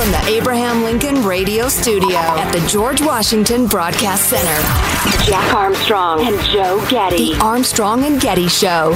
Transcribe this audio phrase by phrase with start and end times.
[0.00, 6.40] From the Abraham Lincoln Radio Studio at the George Washington Broadcast Center, Jack Armstrong and
[6.46, 7.34] Joe Getty.
[7.34, 8.92] The Armstrong and Getty Show.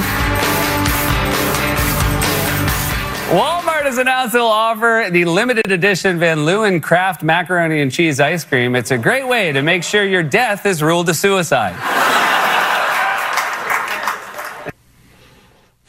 [3.29, 8.43] Walmart has announced they'll offer the limited edition Van Leeuwen Kraft macaroni and cheese ice
[8.43, 8.75] cream.
[8.75, 11.75] It's a great way to make sure your death is ruled a suicide.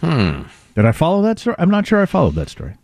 [0.03, 0.43] Hmm.
[0.75, 1.57] Did I follow that story?
[1.59, 2.75] I'm not sure I followed that story.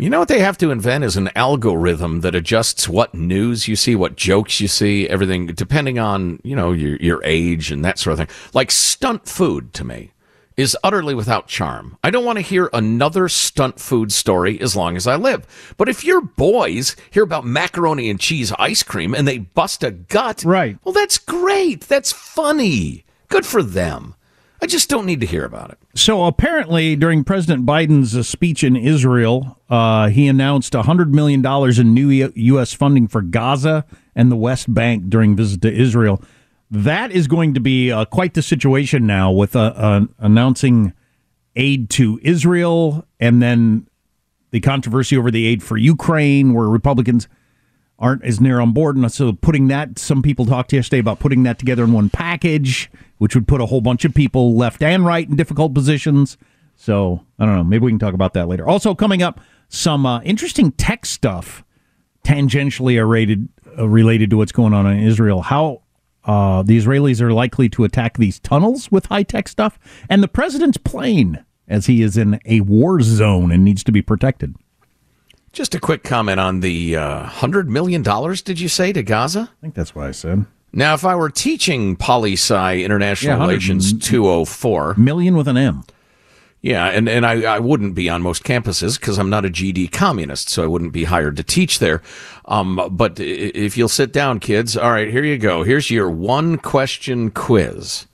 [0.00, 3.76] You know what they have to invent is an algorithm that adjusts what news you
[3.76, 7.98] see, what jokes you see, everything depending on, you know, your your age and that
[7.98, 8.36] sort of thing.
[8.54, 10.12] Like stunt food to me
[10.56, 11.98] is utterly without charm.
[12.02, 15.74] I don't want to hear another stunt food story as long as I live.
[15.76, 19.90] But if your boys hear about macaroni and cheese ice cream and they bust a
[19.90, 20.78] gut, right.
[20.82, 21.82] Well, that's great.
[21.82, 23.04] That's funny.
[23.28, 24.14] Good for them.
[24.62, 25.78] I just don't need to hear about it.
[25.94, 31.44] So apparently, during President Biden's uh, speech in Israel, uh, he announced $100 million
[31.80, 32.72] in new U.S.
[32.74, 36.22] funding for Gaza and the West Bank during visit to Israel.
[36.70, 40.92] That is going to be uh, quite the situation now with uh, uh, announcing
[41.56, 43.88] aid to Israel and then
[44.50, 47.28] the controversy over the aid for Ukraine, where Republicans
[47.98, 48.96] aren't as near on board.
[48.96, 52.90] And so putting that, some people talked yesterday about putting that together in one package,
[53.20, 56.38] which would put a whole bunch of people left and right in difficult positions.
[56.74, 57.64] So I don't know.
[57.64, 58.66] Maybe we can talk about that later.
[58.66, 61.62] Also coming up, some uh, interesting tech stuff,
[62.24, 65.42] tangentially related uh, related to what's going on in Israel.
[65.42, 65.82] How
[66.24, 69.78] uh, the Israelis are likely to attack these tunnels with high tech stuff,
[70.08, 74.00] and the president's plane as he is in a war zone and needs to be
[74.00, 74.56] protected.
[75.52, 79.50] Just a quick comment on the uh, $100 million, did you say, to Gaza?
[79.52, 80.46] I think that's what I said.
[80.72, 85.82] Now, if I were teaching poli sci international Yeah, relations 204, Million with an M.
[86.62, 89.90] yeah, and, and I, I wouldn't be on most campuses because I'm not a GD
[89.90, 92.02] communist, so I wouldn't be hired to teach there.
[92.44, 95.62] Um, but if you'll sit down, kids, all right, here you go.
[95.64, 98.06] Here's your one question quiz.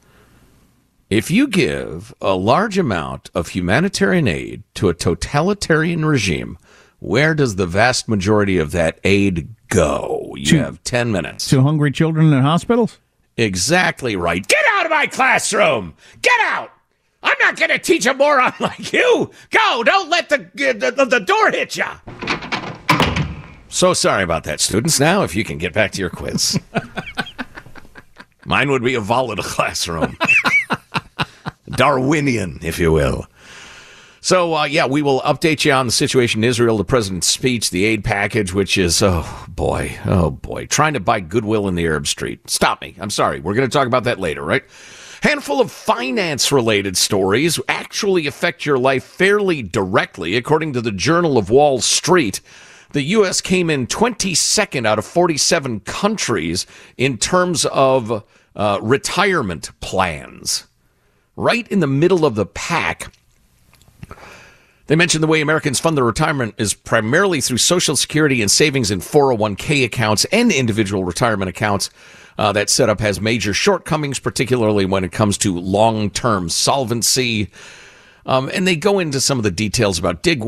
[1.09, 6.59] If you give a large amount of humanitarian aid to a totalitarian regime,
[7.01, 10.33] where does the vast majority of that aid go?
[10.37, 11.49] You To- have 10 minutes.
[11.51, 12.99] To hungry children in hospitals?
[13.37, 14.47] Exactly right.
[14.47, 15.95] Get out of my classroom!
[16.23, 16.71] Get out!
[17.23, 19.31] I'm not going to teach a moron like you!
[19.51, 19.83] Go!
[19.85, 21.85] Don't let the, the, the, the door hit you.
[23.69, 24.99] So sorry about that, students.
[24.99, 26.59] Now, if you can get back to your quiz.
[28.47, 30.17] Mine would be a volatile classroom.
[31.71, 33.27] Darwinian, if you will.
[34.27, 37.71] So, uh, yeah, we will update you on the situation in Israel, the president's speech,
[37.71, 41.85] the aid package, which is, oh boy, oh boy, trying to buy goodwill in the
[41.85, 42.51] Arab Street.
[42.51, 42.97] Stop me.
[42.99, 43.39] I'm sorry.
[43.39, 44.65] We're going to talk about that later, right?
[45.23, 51.39] Handful of finance related stories actually affect your life fairly directly, according to the Journal
[51.39, 52.41] of Wall Street.
[52.91, 53.41] the U.S.
[53.41, 58.25] came in 22nd out of 47 countries in terms of
[58.57, 60.67] uh, retirement plans.
[61.37, 63.13] Right in the middle of the pack.
[64.87, 68.93] They mentioned the way Americans fund their retirement is primarily through Social Security and savings
[68.93, 71.91] in 401k accounts and individual retirement accounts.
[72.39, 77.51] Uh, that setup has major shortcomings, particularly when it comes to long term solvency.
[78.27, 80.45] Um, and they go into some of the details about dig,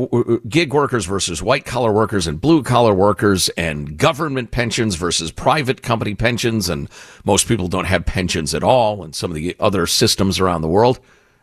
[0.47, 5.81] gig workers versus white collar workers and blue collar workers and government pensions versus private
[5.81, 6.69] company pensions.
[6.69, 6.89] And
[7.25, 10.67] most people don't have pensions at all and some of the other systems around the
[10.67, 10.99] world.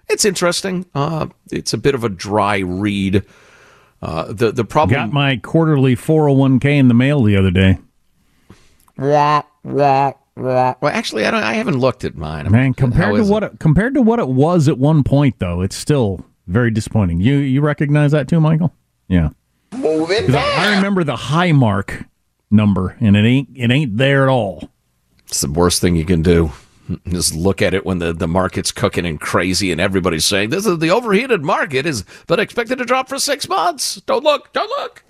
[0.08, 0.86] It's interesting.
[0.94, 3.24] Uh, it's a bit of a dry read.
[4.02, 7.78] Uh, the the problem I got my quarterly 401k in the mail the other day.
[8.98, 11.42] Wah, wah, well, actually, I don't.
[11.42, 12.50] I haven't looked at mine.
[12.50, 15.76] Man, compared to what it, compared to what it was at one point, though, it's
[15.76, 17.20] still very disappointing.
[17.20, 18.74] You you recognize that too, Michael?
[19.08, 19.30] Yeah.
[19.72, 22.04] Moving I, I remember the high mark
[22.50, 24.68] number, and it ain't it ain't there at all.
[25.26, 26.52] It's the worst thing you can do.
[27.08, 30.66] Just look at it when the, the market's cooking and crazy, and everybody's saying this
[30.66, 34.00] is the overheated market is but expected to drop for six months.
[34.02, 35.02] Don't look, don't look.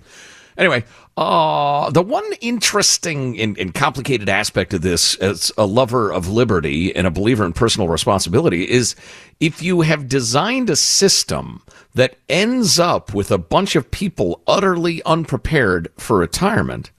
[0.57, 0.83] Anyway,
[1.17, 6.95] uh, the one interesting and, and, complicated aspect of this, as a lover of liberty
[6.95, 8.95] and a believer in personal responsibility, is
[9.39, 11.61] if you have designed a system
[11.93, 16.89] that ends up with a bunch of people utterly unprepared for retirement,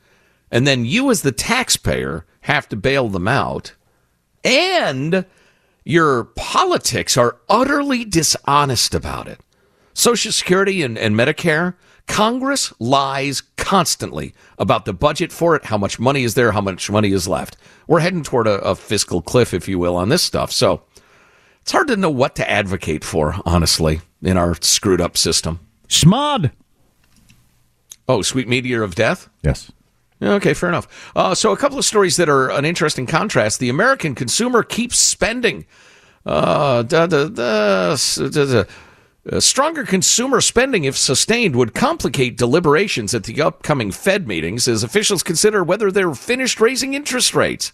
[0.52, 3.72] and then you, as the taxpayer, have to bail them out,
[4.44, 5.24] and
[5.84, 9.40] your politics are utterly dishonest about it.
[9.94, 11.74] Social Security and, and Medicare
[12.08, 16.90] Congress lies constantly about the budget for it, how much money is there, how much
[16.90, 17.56] money is left.
[17.86, 20.50] We're heading toward a, a fiscal cliff, if you will, on this stuff.
[20.50, 20.82] So
[21.60, 25.60] it's hard to know what to advocate for, honestly, in our screwed up system.
[25.86, 26.50] Schmod.
[28.08, 29.28] Oh, sweet meteor of death?
[29.42, 29.70] Yes.
[30.20, 31.12] Okay, fair enough.
[31.14, 33.60] Uh, so, a couple of stories that are an interesting contrast.
[33.60, 35.64] The American consumer keeps spending.
[36.26, 37.96] Uh, da, da, da,
[39.38, 45.22] stronger consumer spending, if sustained, would complicate deliberations at the upcoming Fed meetings as officials
[45.22, 47.72] consider whether they're finished raising interest rates.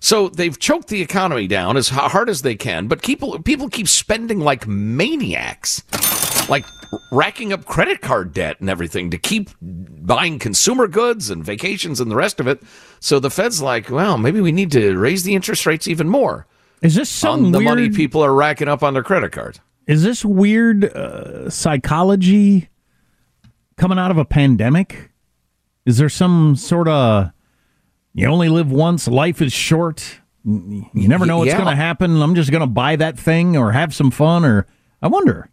[0.00, 3.86] So they've choked the economy down as hard as they can, but people people keep
[3.86, 5.82] spending like maniacs,
[6.48, 6.64] like
[7.10, 12.10] racking up credit card debt and everything to keep buying consumer goods and vacations and
[12.10, 12.62] the rest of it.
[13.00, 16.46] So the Fed's like, well, maybe we need to raise the interest rates even more.
[16.82, 17.68] Is this some on the weird...
[17.68, 19.60] money people are racking up on their credit cards?
[19.86, 22.68] Is this weird uh, psychology
[23.76, 25.10] coming out of a pandemic?
[25.86, 27.32] Is there some sort of
[28.14, 31.56] you only live once, life is short, you never know what's yeah.
[31.56, 32.20] going to happen.
[32.20, 34.66] I'm just going to buy that thing or have some fun or
[35.00, 35.48] I wonder.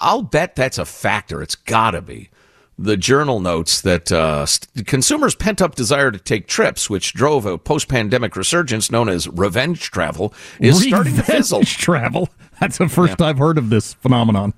[0.00, 1.42] I'll bet that's a factor.
[1.42, 2.30] It's got to be.
[2.76, 4.46] The journal notes that uh,
[4.84, 9.28] consumers' pent up desire to take trips, which drove a post pandemic resurgence known as
[9.28, 11.62] revenge travel, is revenge starting to fizzle.
[11.64, 12.28] Travel?
[12.60, 13.26] That's the first yeah.
[13.26, 14.54] I've heard of this phenomenon.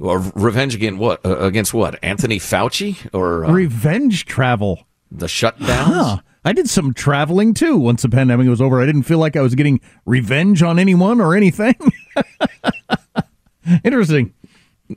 [0.00, 1.24] Or revenge against what?
[1.24, 2.02] Uh, against what?
[2.02, 4.84] Anthony Fauci or uh, revenge travel?
[5.10, 5.84] The shutdowns.
[5.84, 6.16] Huh.
[6.44, 8.80] I did some traveling too once the pandemic was over.
[8.80, 11.76] I didn't feel like I was getting revenge on anyone or anything.
[13.84, 14.34] Interesting.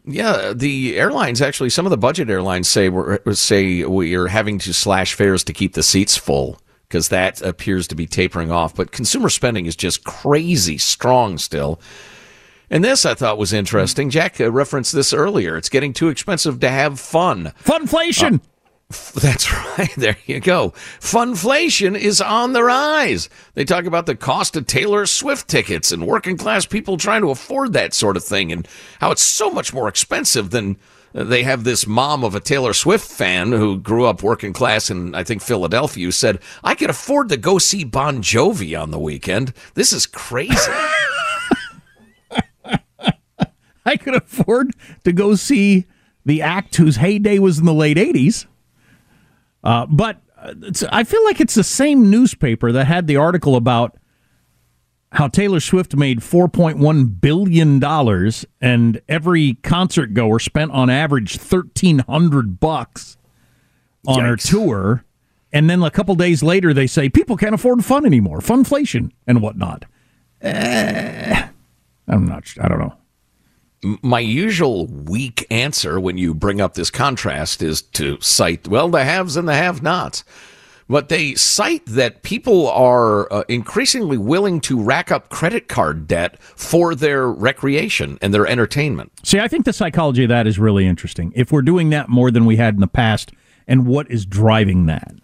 [0.05, 4.59] Yeah, the airlines actually, some of the budget airlines say we're say we are having
[4.59, 8.75] to slash fares to keep the seats full because that appears to be tapering off.
[8.75, 11.79] But consumer spending is just crazy strong still.
[12.69, 14.09] And this I thought was interesting.
[14.09, 15.55] Jack uh, referenced this earlier.
[15.57, 17.53] It's getting too expensive to have fun.
[17.63, 18.35] Funflation.
[18.35, 18.39] Uh,
[19.15, 19.89] that's right.
[19.97, 20.71] There you go.
[20.99, 23.29] Funflation is on the rise.
[23.53, 27.31] They talk about the cost of Taylor Swift tickets and working class people trying to
[27.31, 28.67] afford that sort of thing and
[28.99, 30.77] how it's so much more expensive than
[31.13, 34.89] uh, they have this mom of a Taylor Swift fan who grew up working class
[34.89, 38.91] in, I think, Philadelphia, who said, I could afford to go see Bon Jovi on
[38.91, 39.53] the weekend.
[39.73, 40.53] This is crazy.
[43.85, 44.71] I could afford
[45.03, 45.85] to go see
[46.25, 48.45] the act whose heyday was in the late 80s.
[49.65, 50.53] Uh, but uh,
[50.91, 53.97] I feel like it's the same newspaper that had the article about
[55.11, 57.83] how Taylor Swift made $4.1 billion
[58.61, 63.17] and every concert goer spent on average 1300 bucks
[64.05, 64.27] on Yikes.
[64.27, 65.05] her tour.
[65.51, 69.41] And then a couple days later, they say people can't afford fun anymore, funflation and
[69.41, 69.85] whatnot.
[70.41, 71.47] Eh,
[72.07, 72.93] I'm not, I don't know
[74.01, 79.03] my usual weak answer when you bring up this contrast is to cite, well, the
[79.03, 80.23] haves and the have nots.
[80.87, 86.41] But they cite that people are uh, increasingly willing to rack up credit card debt
[86.41, 89.11] for their recreation and their entertainment.
[89.23, 91.33] See, I think the psychology of that is really interesting.
[91.35, 93.31] If we're doing that more than we had in the past,
[93.67, 95.15] and what is driving that.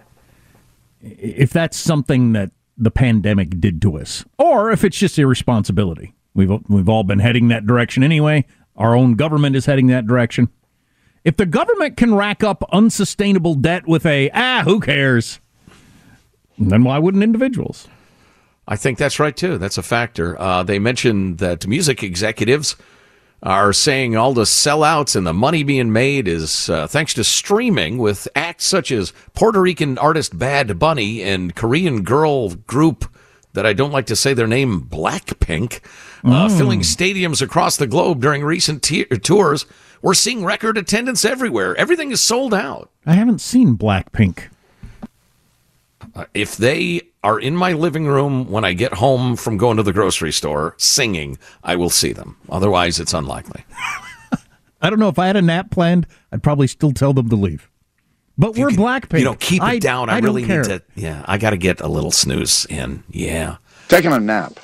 [0.99, 6.13] If that's something that the pandemic did to us, or if it's just irresponsibility.
[6.33, 8.45] We've we've all been heading that direction anyway.
[8.75, 10.49] Our own government is heading that direction.
[11.23, 15.39] If the government can rack up unsustainable debt with a ah, who cares?
[16.57, 17.87] Then why wouldn't individuals?
[18.67, 19.57] I think that's right too.
[19.57, 20.39] That's a factor.
[20.39, 22.75] Uh, they mentioned that music executives
[23.43, 27.97] are saying all the sellouts and the money being made is uh, thanks to streaming
[27.97, 33.05] with acts such as Puerto Rican artist Bad Bunny and Korean girl group
[33.53, 35.81] that I don't like to say their name, Blackpink,
[36.23, 36.57] uh, Mm.
[36.57, 39.65] filling stadiums across the globe during recent te- tours.
[40.01, 41.75] We're seeing record attendance everywhere.
[41.75, 42.89] Everything is sold out.
[43.05, 44.43] I haven't seen Blackpink.
[46.15, 49.83] Uh, if they are in my living room when I get home from going to
[49.83, 52.37] the grocery store singing, I will see them.
[52.49, 53.63] Otherwise, it's unlikely.
[54.81, 57.35] I don't know if I had a nap planned, I'd probably still tell them to
[57.35, 57.69] leave.
[58.41, 59.19] But we're black Blackpink.
[59.19, 60.09] You know, keep it I- down.
[60.09, 60.63] I, I really care.
[60.63, 60.81] need to.
[60.95, 63.03] Yeah, I got to get a little snooze in.
[63.11, 63.57] Yeah.
[63.87, 64.59] Taking a nap.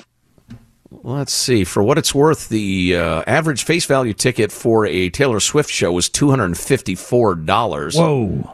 [0.90, 1.62] Let's see.
[1.64, 5.92] For what it's worth, the uh, average face value ticket for a Taylor Swift show
[5.92, 7.94] was two hundred and fifty-four dollars.
[7.96, 8.50] Whoa.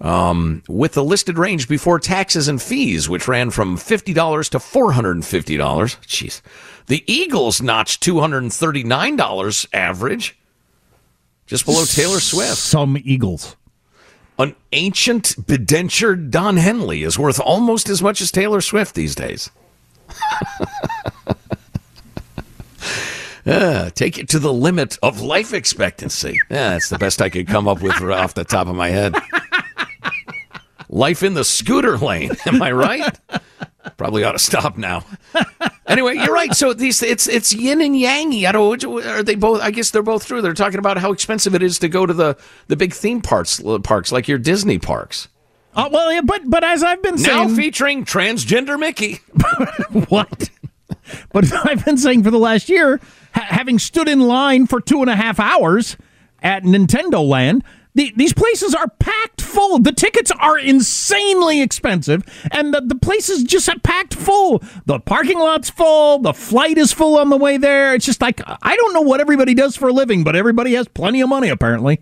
[0.00, 4.60] Um, with the listed range before taxes and fees, which ran from fifty dollars to
[4.60, 5.96] four hundred and fifty dollars.
[6.06, 6.42] Jeez.
[6.86, 10.38] The Eagles notched two hundred and thirty-nine dollars average,
[11.46, 12.56] just below Taylor Swift.
[12.58, 13.56] Some Eagles.
[14.38, 19.50] An ancient bedentured Don Henley is worth almost as much as Taylor Swift these days.
[23.44, 26.38] Uh, take it to the limit of life expectancy.
[26.50, 29.14] Yeah, that's the best I could come up with off the top of my head.
[30.90, 32.30] Life in the scooter lane.
[32.46, 33.18] Am I right?
[33.96, 35.04] Probably ought to stop now.
[35.86, 36.54] Anyway, you're right.
[36.54, 38.44] So these it's it's yin and yangy.
[38.44, 38.84] I don't.
[38.84, 39.60] Are they both?
[39.62, 40.42] I guess they're both true.
[40.42, 43.60] They're talking about how expensive it is to go to the the big theme parks
[43.84, 45.28] parks like your Disney parks.
[45.74, 49.20] Uh, well, yeah, but but as I've been Now saying, featuring transgender Mickey.
[50.08, 50.50] what?
[51.32, 53.00] but I've been saying for the last year,
[53.34, 55.96] ha- having stood in line for two and a half hours
[56.42, 57.64] at Nintendo Land,
[57.98, 59.80] the, these places are packed full.
[59.80, 64.62] The tickets are insanely expensive, and the, the places just are packed full.
[64.86, 66.20] The parking lot's full.
[66.20, 67.94] The flight is full on the way there.
[67.94, 70.86] It's just like I don't know what everybody does for a living, but everybody has
[70.86, 72.00] plenty of money apparently.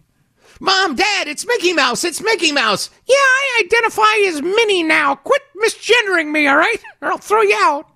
[0.60, 2.04] Mom, Dad, it's Mickey Mouse.
[2.04, 2.90] It's Mickey Mouse.
[3.06, 5.14] Yeah, I identify as Minnie now.
[5.14, 6.78] Quit misgendering me, all right?
[7.00, 7.88] Or I'll throw you out.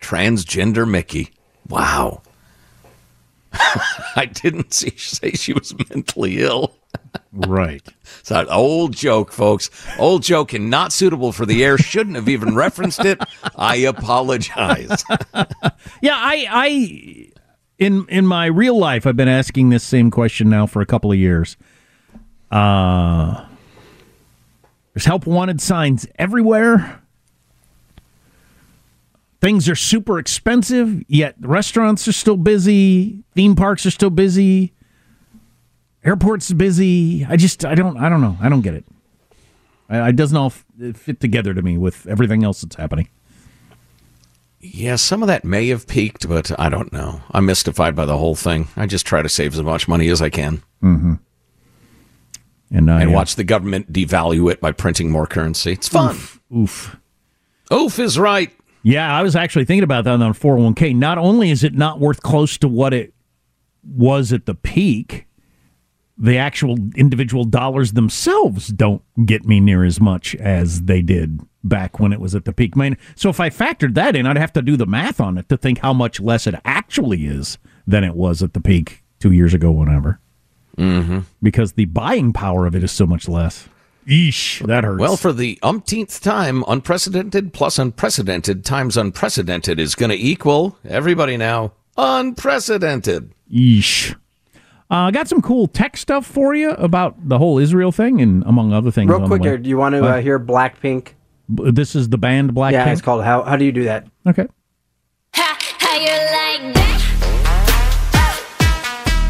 [0.00, 1.32] Transgender Mickey.
[1.68, 2.22] Wow.
[4.16, 6.76] I didn't see, say she was mentally ill.
[7.32, 7.82] Right.
[8.20, 9.70] It's an old joke, folks.
[9.98, 11.78] Old joke and not suitable for the air.
[11.78, 13.18] Shouldn't have even referenced it.
[13.56, 15.04] I apologize.
[16.02, 17.30] Yeah, I, I,
[17.78, 21.10] in in my real life, I've been asking this same question now for a couple
[21.10, 21.56] of years.
[22.50, 23.46] Uh,
[24.92, 27.02] there's help wanted signs everywhere.
[29.40, 33.24] Things are super expensive, yet restaurants are still busy.
[33.34, 34.74] Theme parks are still busy.
[36.04, 37.24] Airports are busy.
[37.28, 38.36] I just, I don't, I don't know.
[38.40, 38.84] I don't get it.
[39.88, 43.08] I- It doesn't all fit together to me with everything else that's happening.
[44.62, 47.22] Yeah, some of that may have peaked, but I don't know.
[47.30, 48.68] I'm mystified by the whole thing.
[48.76, 51.14] I just try to save as much money as I can Mm-hmm.
[52.72, 53.16] And, uh, and yeah.
[53.16, 55.72] watch the government devalue it by printing more currency.
[55.72, 56.16] It's fun.
[56.56, 56.96] Oof.
[57.72, 58.52] Oof is right.
[58.82, 60.94] Yeah, I was actually thinking about that on 401k.
[60.96, 63.12] Not only is it not worth close to what it
[63.82, 65.26] was at the peak,
[66.16, 71.98] the actual individual dollars themselves don't get me near as much as they did back
[71.98, 72.72] when it was at the peak.
[72.76, 75.38] I mean, so if I factored that in, I'd have to do the math on
[75.38, 79.02] it to think how much less it actually is than it was at the peak
[79.18, 80.20] two years ago, whatever.
[80.76, 81.20] Mm-hmm.
[81.42, 83.68] Because the buying power of it is so much less.
[84.10, 85.00] Eesh, that hurts.
[85.00, 91.36] Well, for the umpteenth time, unprecedented plus unprecedented times unprecedented is going to equal everybody
[91.36, 93.32] now unprecedented.
[93.52, 94.14] Yeesh.
[94.90, 98.42] Uh, I got some cool tech stuff for you about the whole Israel thing, and
[98.44, 99.08] among other things.
[99.08, 99.48] Real on the quick way.
[99.50, 101.10] here, do you want to Uh, uh, hear Blackpink?
[101.54, 102.72] b- this is the band Blackpink.
[102.72, 104.06] Yeah, it's called How How do you do that?
[104.26, 104.48] Okay.
[105.34, 106.96] How you like that?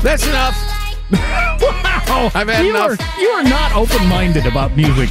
[0.02, 1.49] That's enough.
[2.10, 3.00] Wow, I've had you enough.
[3.00, 5.08] Are, you are not open-minded about music.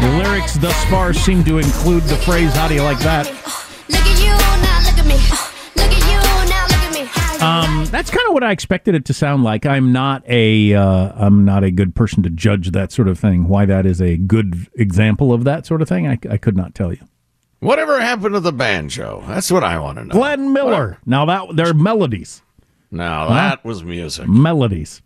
[0.00, 3.26] The lyrics thus far seem to include the phrase "How do you like that?"
[3.88, 5.18] Look at you now, look at me.
[5.76, 7.02] Look at you now, look at me.
[7.44, 9.66] Um, that's kind of what I expected it to sound like.
[9.66, 13.48] I'm not a uh, I'm not a good person to judge that sort of thing.
[13.48, 16.74] Why that is a good example of that sort of thing, I, I could not
[16.74, 17.00] tell you.
[17.60, 19.22] Whatever happened to the banjo?
[19.28, 20.12] That's what I want to know.
[20.14, 20.98] Glenn Miller.
[21.04, 22.40] Now that they're melodies.
[22.90, 24.26] Now that was music.
[24.26, 25.02] Melodies.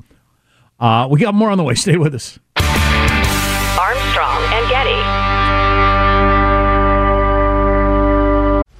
[0.78, 1.74] Uh, we got more on the way.
[1.84, 2.38] Stay with us.
[2.56, 5.33] Armstrong and Getty.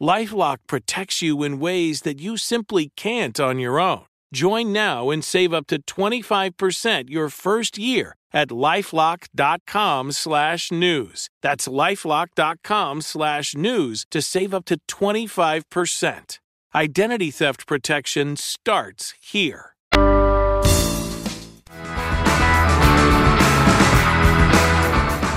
[0.00, 4.04] Lifelock protects you in ways that you simply can't on your own.
[4.32, 11.28] Join now and save up to 25% your first year at lifelock.com slash news.
[11.42, 16.38] That's lifelock.com slash news to save up to 25%.
[16.74, 19.74] Identity theft protection starts here.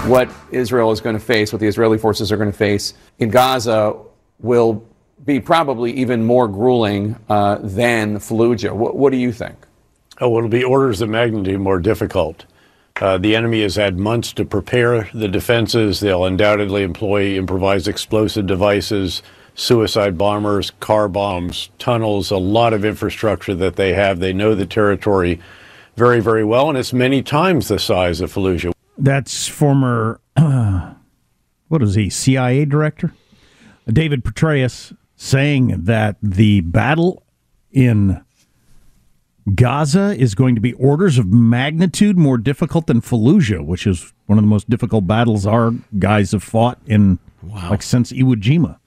[0.06, 3.30] What Israel is going to face, what the Israeli forces are going to face in
[3.30, 3.96] Gaza
[4.42, 4.86] will
[5.24, 8.74] be probably even more grueling uh, than Fallujah.
[8.74, 9.56] What, what, do you think?
[10.20, 12.46] Oh, it'll be orders of magnitude more difficult.
[13.00, 16.00] Uh, the enemy has had months to prepare the defenses.
[16.00, 19.24] They'll undoubtedly employ improvised explosive devices,
[19.56, 24.20] suicide bombers, car bombs, tunnels, a lot of infrastructure that they have.
[24.20, 25.40] They know the territory
[25.96, 28.72] very, very well, and it's many times the size of Fallujah.
[28.98, 30.94] That's former, uh,
[31.68, 33.14] what is he, CIA director?
[33.88, 37.24] David Petraeus saying that the battle
[37.72, 38.24] in
[39.56, 44.38] Gaza is going to be orders of magnitude more difficult than Fallujah, which is one
[44.38, 47.72] of the most difficult battles our guys have fought in wow.
[47.72, 48.78] like since Iwo Jima.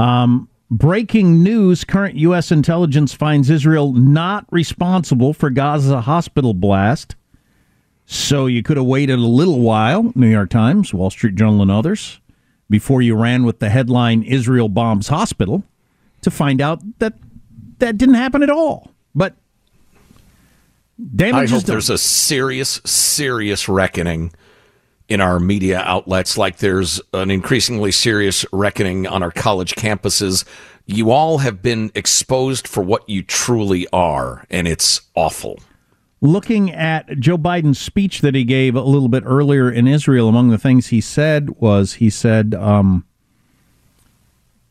[0.00, 2.52] Um, breaking news: Current U.S.
[2.52, 7.16] intelligence finds Israel not responsible for Gaza hospital blast.
[8.04, 10.12] So you could have waited a little while.
[10.14, 12.20] New York Times, Wall Street Journal, and others
[12.70, 15.64] before you ran with the headline Israel bombs hospital
[16.22, 17.14] to find out that
[17.78, 18.92] that didn't happen at all.
[19.14, 19.34] But
[21.34, 24.32] I hope there's a serious, serious reckoning
[25.08, 30.44] in our media outlets, like there's an increasingly serious reckoning on our college campuses.
[30.86, 35.58] You all have been exposed for what you truly are, and it's awful
[36.22, 40.48] looking at Joe Biden's speech that he gave a little bit earlier in Israel, among
[40.48, 43.04] the things he said was he said, um,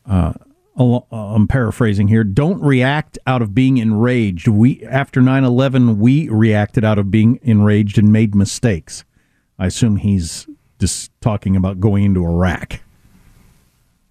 [0.06, 0.32] uh,
[0.74, 4.48] I'm paraphrasing here, don't react out of being enraged.
[4.48, 9.04] We after 9/11 we reacted out of being enraged and made mistakes.
[9.58, 10.48] I assume he's
[10.80, 12.80] just talking about going into Iraq.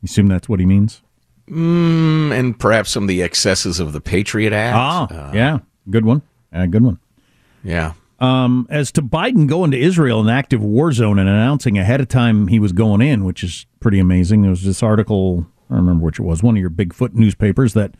[0.01, 1.01] You assume that's what he means?
[1.49, 4.77] Mm, and perhaps some of the excesses of the Patriot Act.
[4.77, 6.21] Ah, uh, yeah, good one.
[6.53, 6.99] Uh, good one.
[7.63, 7.93] Yeah.
[8.19, 12.07] Um, as to Biden going to Israel, an active war zone, and announcing ahead of
[12.07, 14.41] time he was going in, which is pretty amazing.
[14.41, 17.73] There was this article, I don't remember which it was, one of your Bigfoot newspapers
[17.73, 17.95] that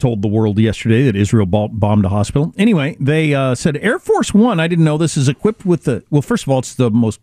[0.00, 2.52] told the world yesterday that Israel bombed a hospital.
[2.56, 6.04] Anyway, they uh, said Air Force One, I didn't know this, is equipped with the,
[6.10, 7.20] well, first of all, it's the most,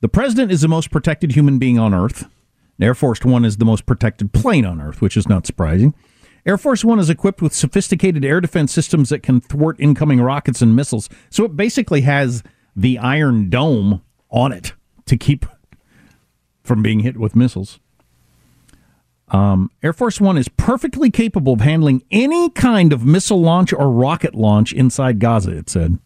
[0.00, 2.26] the president is the most protected human being on Earth.
[2.80, 5.94] Air Force One is the most protected plane on Earth, which is not surprising.
[6.46, 10.60] Air Force One is equipped with sophisticated air defense systems that can thwart incoming rockets
[10.60, 11.08] and missiles.
[11.30, 12.42] So it basically has
[12.76, 14.74] the Iron Dome on it
[15.06, 15.46] to keep
[16.62, 17.78] from being hit with missiles.
[19.28, 23.90] Um, Air Force One is perfectly capable of handling any kind of missile launch or
[23.90, 25.98] rocket launch inside Gaza, it said,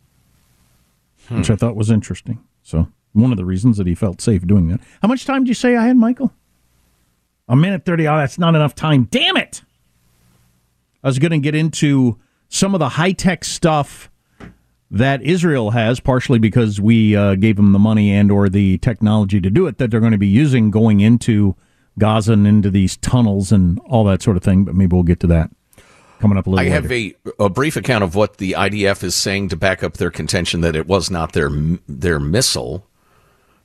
[1.29, 2.39] which I thought was interesting.
[2.63, 4.81] So, one of the reasons that he felt safe doing that.
[5.03, 6.33] How much time did you say I had, Michael?
[7.49, 8.07] A minute 30.
[8.07, 9.09] Oh, that's not enough time.
[9.11, 9.63] Damn it!
[11.03, 14.11] I was going to get into some of the high tech stuff
[14.91, 19.41] that Israel has, partially because we uh, gave them the money and or the technology
[19.41, 21.55] to do it, that they're going to be using going into
[21.99, 24.65] Gaza and into these tunnels and all that sort of thing.
[24.65, 25.51] But maybe we'll get to that
[26.21, 26.71] coming up a little bit.
[26.71, 29.95] I have a, a brief account of what the IDF is saying to back up
[29.95, 31.51] their contention that it was not their
[31.87, 32.87] their missile.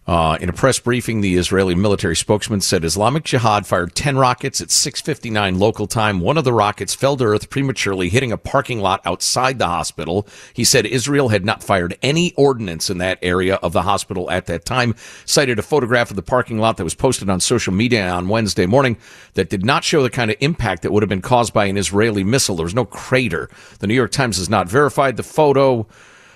[0.06, 4.60] Uh, in a press briefing, the Israeli military spokesman said Islamic Jihad fired 10 rockets
[4.60, 6.20] at 6:59 local time.
[6.20, 10.28] One of the rockets fell to earth prematurely, hitting a parking lot outside the hospital.
[10.54, 14.46] He said Israel had not fired any ordnance in that area of the hospital at
[14.48, 14.94] that time.
[15.24, 18.66] Cited a photograph of the parking lot that was posted on social media on Wednesday
[18.66, 18.98] morning
[19.36, 21.78] that did not show the kind of impact that would have been caused by an
[21.78, 22.58] Israeli missile.
[22.58, 23.50] There was no crater.
[23.80, 25.88] The New York Times has not verified the photo.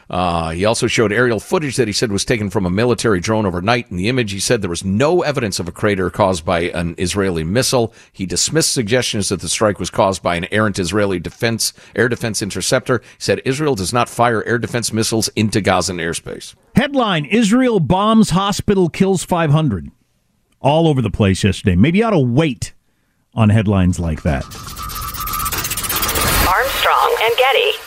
[0.09, 3.45] Uh, he also showed aerial footage that he said was taken from a military drone
[3.45, 3.91] overnight.
[3.91, 6.95] In the image, he said there was no evidence of a crater caused by an
[6.97, 7.93] Israeli missile.
[8.13, 12.41] He dismissed suggestions that the strike was caused by an errant Israeli defense air defense
[12.41, 12.99] interceptor.
[12.99, 16.55] He said Israel does not fire air defense missiles into Gazan airspace.
[16.75, 19.91] Headline Israel bombs hospital, kills 500.
[20.59, 21.75] All over the place yesterday.
[21.75, 22.73] Maybe you ought to wait
[23.33, 24.43] on headlines like that.
[26.47, 27.86] Armstrong and Getty.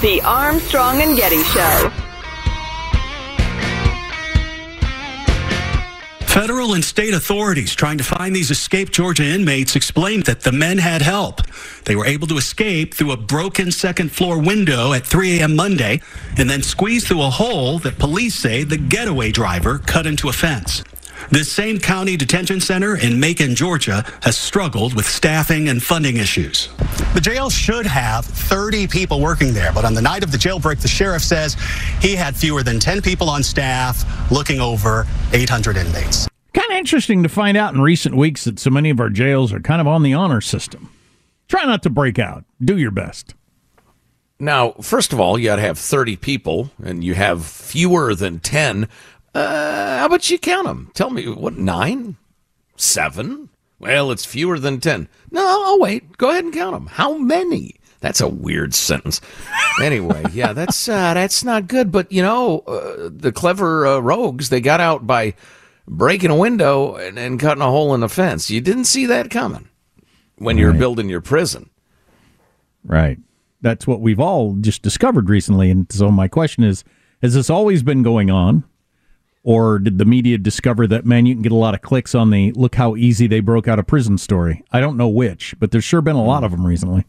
[0.00, 1.92] The Armstrong and Getty Show.
[6.22, 10.78] Federal and state authorities trying to find these escaped Georgia inmates explained that the men
[10.78, 11.42] had help.
[11.84, 15.54] They were able to escape through a broken second floor window at 3 a.m.
[15.54, 16.00] Monday
[16.38, 20.32] and then squeeze through a hole that police say the getaway driver cut into a
[20.32, 20.82] fence.
[21.30, 26.68] This same county detention center in Macon, Georgia, has struggled with staffing and funding issues.
[27.14, 30.80] The jail should have 30 people working there, but on the night of the jailbreak,
[30.80, 31.56] the sheriff says
[32.00, 36.28] he had fewer than 10 people on staff looking over 800 inmates.
[36.52, 39.52] Kind of interesting to find out in recent weeks that so many of our jails
[39.52, 40.90] are kind of on the honor system.
[41.48, 42.44] Try not to break out.
[42.64, 43.34] Do your best.
[44.38, 48.38] Now, first of all, you got to have 30 people, and you have fewer than
[48.40, 48.88] 10.
[49.34, 50.90] Uh, how about you count them?
[50.94, 52.16] Tell me, what, nine?
[52.76, 53.50] Seven?
[53.78, 55.08] Well, it's fewer than 10.
[55.30, 56.18] No, I'll wait.
[56.18, 56.86] Go ahead and count them.
[56.86, 57.76] How many?
[58.00, 59.20] That's a weird sentence.
[59.82, 61.92] Anyway, yeah, that's uh, that's not good.
[61.92, 65.34] But you know, uh, the clever uh, rogues they got out by
[65.86, 68.50] breaking a window and, and cutting a hole in the fence.
[68.50, 69.68] You didn't see that coming
[70.36, 71.68] when you're building your prison.
[72.84, 73.18] Right.
[73.60, 75.70] That's what we've all just discovered recently.
[75.70, 76.84] And so my question is
[77.20, 78.64] Has this always been going on?
[79.42, 82.30] Or did the media discover that, man, you can get a lot of clicks on
[82.30, 84.62] the look how easy they broke out of prison story?
[84.70, 87.06] I don't know which, but there's sure been a lot of them recently.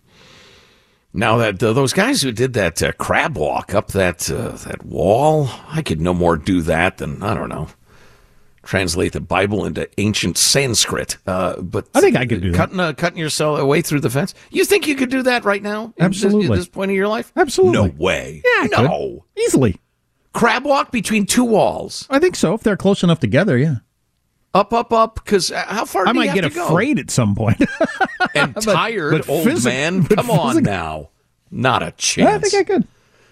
[1.13, 4.85] Now that uh, those guys who did that uh, crab walk up that uh, that
[4.85, 7.67] wall, I could no more do that than I don't know,
[8.63, 11.17] translate the Bible into ancient Sanskrit.
[11.27, 12.57] Uh, but I think I could do that.
[12.57, 14.33] cutting uh, cutting yourself away through the fence.
[14.51, 15.93] You think you could do that right now?
[15.99, 16.45] At this- Absolutely.
[16.47, 17.33] At this point in your life?
[17.35, 17.73] Absolutely.
[17.73, 18.41] No way.
[18.45, 18.77] Yeah, I no.
[19.35, 19.43] could.
[19.43, 19.77] Easily.
[20.33, 22.07] Crab walk between two walls.
[22.09, 22.53] I think so.
[22.53, 23.75] If they're close enough together, yeah.
[24.53, 25.15] Up, up, up.
[25.15, 26.07] Because how far?
[26.07, 26.67] I do might have get to go?
[26.67, 27.61] afraid at some point.
[28.35, 30.05] and But- tired, but old physic- man.
[30.05, 31.09] Come on now,
[31.49, 32.29] not a chance.
[32.45, 32.87] I think I could.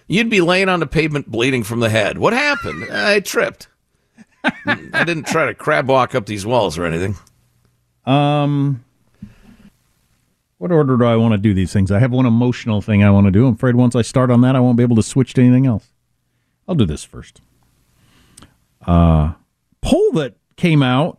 [0.08, 2.18] You'd be laying on the pavement, bleeding from the head.
[2.18, 2.84] What happened?
[2.90, 3.68] I tripped.
[4.44, 7.14] I didn't try to crab walk up these walls or anything.
[8.06, 8.84] Um,
[10.58, 11.90] what order do I want to do these things?
[11.92, 13.46] I have one emotional thing I want to do.
[13.46, 15.66] I'm afraid once I start on that, I won't be able to switch to anything
[15.66, 15.86] else.
[16.70, 17.40] I'll do this first.
[18.86, 19.32] Uh,
[19.82, 21.18] poll that came out.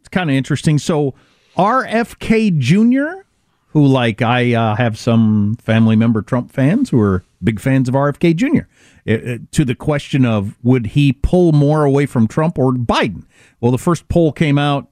[0.00, 0.78] It's kind of interesting.
[0.78, 1.14] So,
[1.58, 3.22] RFK Jr.,
[3.68, 7.94] who like I uh, have some family member Trump fans who are big fans of
[7.94, 8.66] RFK Jr.
[9.04, 13.24] It- it- to the question of would he pull more away from Trump or Biden?
[13.60, 14.88] Well, the first poll came out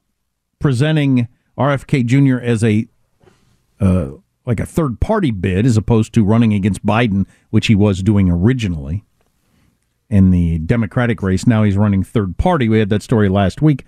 [0.59, 2.37] presenting RFK Jr.
[2.45, 2.87] as a
[3.81, 4.11] uh,
[4.45, 8.31] like a third party bid as opposed to running against Biden, which he was doing
[8.31, 9.03] originally
[10.15, 11.45] in the Democratic race.
[11.45, 12.69] Now he's running third party.
[12.69, 13.85] We had that story last week.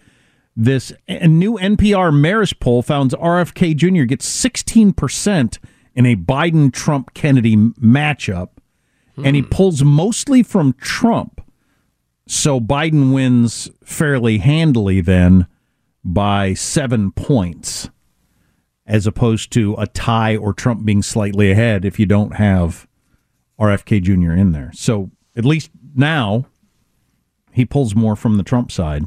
[0.56, 4.06] This a new NPR Marist poll found RFK Jr.
[4.06, 5.58] gets 16%
[5.94, 8.48] in a Biden Trump Kennedy matchup,
[9.22, 9.50] and he hmm.
[9.50, 11.40] pulls mostly from Trump.
[12.26, 15.46] So Biden wins fairly handily then
[16.02, 17.88] by seven points,
[18.84, 22.88] as opposed to a tie or Trump being slightly ahead if you don't have
[23.60, 24.32] RFK Jr.
[24.32, 24.72] in there.
[24.74, 26.46] So at least now
[27.52, 29.04] he pulls more from the Trump side.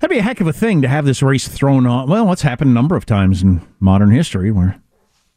[0.00, 2.08] That'd be a heck of a thing to have this race thrown on.
[2.08, 4.80] Well, what's happened a number of times in modern history where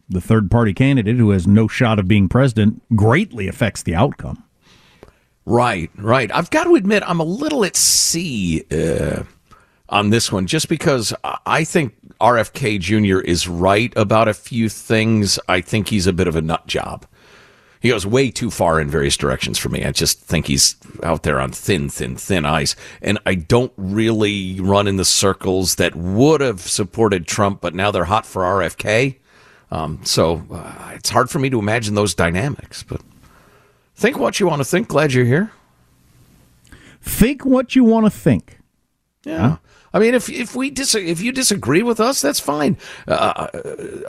[0.07, 4.43] the third party candidate who has no shot of being president greatly affects the outcome.
[5.45, 6.29] Right, right.
[6.33, 9.23] I've got to admit, I'm a little at sea uh,
[9.89, 13.19] on this one, just because I- think RFK Jr.
[13.19, 15.39] is right about a few things.
[15.49, 17.07] I think he's a bit of a nut job.
[17.81, 19.83] He goes way too far in various directions for me.
[19.83, 22.75] I just think he's out there on thin, thin, thin ice.
[23.01, 27.89] And I don't really run in the circles that would have supported Trump, but now
[27.89, 29.17] they're hot for RFK.
[29.71, 32.83] Um, so uh, it's hard for me to imagine those dynamics.
[32.83, 33.01] But
[33.95, 34.87] think what you want to think.
[34.87, 35.51] Glad you're here.
[37.01, 38.59] Think what you want to think.
[39.23, 39.57] Yeah.
[39.93, 42.77] I mean, if if we dis- if you disagree with us, that's fine.
[43.07, 43.47] Uh,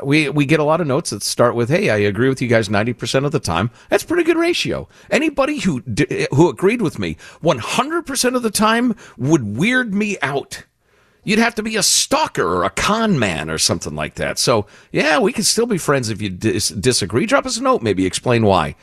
[0.02, 2.48] we we get a lot of notes that start with, "Hey, I agree with you
[2.48, 4.88] guys ninety percent of the time." That's a pretty good ratio.
[5.10, 5.82] Anybody who
[6.32, 10.64] who agreed with me one hundred percent of the time would weird me out.
[11.24, 14.38] You'd have to be a stalker or a con man or something like that.
[14.38, 17.26] So yeah, we can still be friends if you dis- disagree.
[17.26, 18.74] Drop us a note, maybe explain why.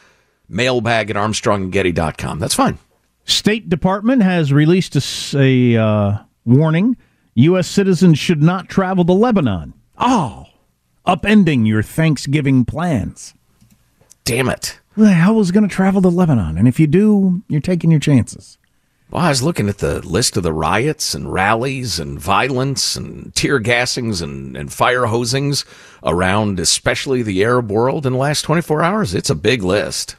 [0.48, 2.40] Mailbag at ArmstrongandGetty.com.
[2.40, 2.78] That's fine.
[3.26, 4.96] State Department has released
[5.36, 5.78] a.
[5.78, 6.18] uh,
[6.50, 6.98] warning:
[7.36, 7.68] U.S.
[7.68, 9.74] citizens should not travel to Lebanon.
[9.98, 10.48] Oh,
[11.06, 13.34] upending your Thanksgiving plans.
[14.26, 14.80] Damn it!
[14.94, 16.58] Who the hell was going to travel to Lebanon?
[16.58, 18.58] And if you do, you're taking your chances.
[19.12, 23.34] Well, I was looking at the list of the riots and rallies and violence and
[23.34, 25.66] tear gassings and, and fire hosings
[26.04, 29.16] around, especially the Arab world in the last 24 hours.
[29.16, 30.16] It's a big list.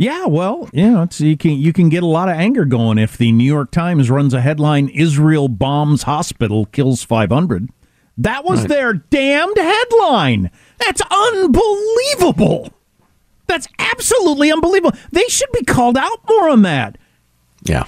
[0.00, 2.96] Yeah, well, you know, it's, you can you can get a lot of anger going
[2.96, 7.68] if the New York Times runs a headline: "Israel bombs hospital, kills 500."
[8.16, 8.68] That was Right.
[8.70, 10.50] their damned headline.
[10.78, 12.72] That's unbelievable.
[13.46, 14.96] That's absolutely unbelievable.
[15.12, 16.96] They should be called out more on that.
[17.64, 17.84] Yeah.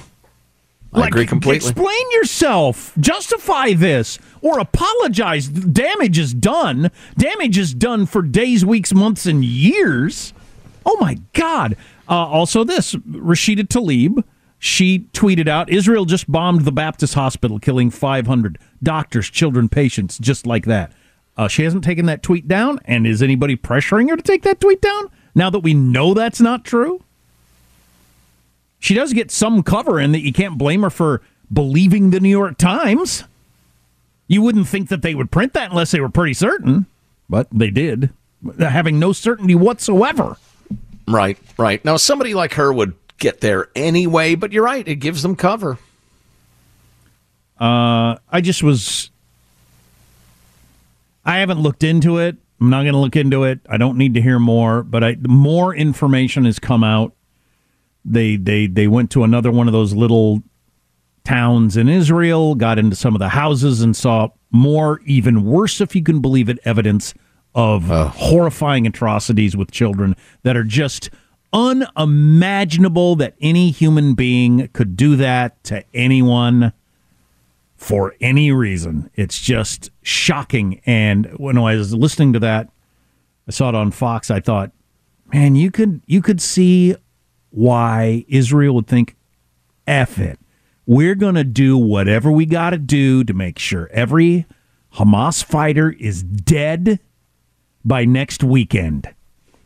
[0.92, 1.66] I agree completely.
[1.70, 2.92] Explain yourself.
[3.00, 5.48] Justify this or apologize.
[5.48, 6.90] Damage is done.
[7.16, 10.34] Damage is done for days, weeks, months, and years.
[10.84, 11.76] Oh my God.
[12.12, 14.22] Uh, also, this Rashida Tlaib,
[14.58, 20.46] she tweeted out Israel just bombed the Baptist hospital, killing 500 doctors, children, patients, just
[20.46, 20.92] like that.
[21.38, 22.78] Uh, she hasn't taken that tweet down.
[22.84, 26.38] And is anybody pressuring her to take that tweet down now that we know that's
[26.38, 27.02] not true?
[28.78, 32.28] She does get some cover in that you can't blame her for believing the New
[32.28, 33.24] York Times.
[34.26, 36.84] You wouldn't think that they would print that unless they were pretty certain,
[37.30, 38.10] but they did,
[38.58, 40.36] having no certainty whatsoever.
[41.12, 41.84] Right, right.
[41.84, 44.86] Now, somebody like her would get there anyway, but you're right.
[44.86, 45.78] It gives them cover.
[47.60, 49.10] Uh, I just was.
[51.24, 52.36] I haven't looked into it.
[52.60, 53.60] I'm not going to look into it.
[53.68, 57.12] I don't need to hear more, but I, more information has come out.
[58.04, 60.42] They they they went to another one of those little
[61.24, 65.94] towns in Israel, got into some of the houses and saw more, even worse, if
[65.94, 67.14] you can believe it, evidence
[67.54, 68.06] of oh.
[68.06, 71.10] horrifying atrocities with children that are just
[71.52, 76.72] unimaginable that any human being could do that to anyone
[77.76, 79.10] for any reason.
[79.14, 80.80] It's just shocking.
[80.86, 82.70] And when I was listening to that,
[83.46, 84.30] I saw it on Fox.
[84.30, 84.70] I thought,
[85.32, 86.94] man, you could you could see
[87.50, 89.16] why Israel would think,
[89.86, 90.38] F it.
[90.86, 94.46] We're going to do whatever we got to do to make sure every
[94.94, 96.98] Hamas fighter is dead
[97.84, 99.12] by next weekend.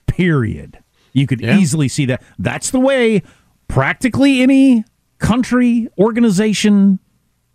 [0.06, 0.78] Period.
[1.12, 2.22] You could easily see that.
[2.38, 3.22] That's the way
[3.68, 4.84] practically any
[5.18, 6.98] country, organization,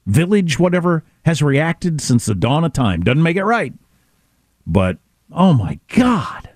[0.05, 3.01] village, whatever, has reacted since the dawn of time.
[3.03, 3.73] Doesn't make it right.
[4.65, 4.97] But,
[5.31, 6.49] oh my God.